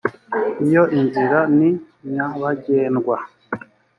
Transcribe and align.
iyo 0.65 0.83
inzira 0.99 1.39
ni 1.57 1.69
nyabagendwa 2.13 3.17